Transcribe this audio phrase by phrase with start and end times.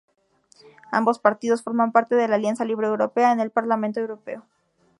[0.91, 4.41] Ambos partidos forman parte de la Alianza Libre Europea en el Parlamento Europeo.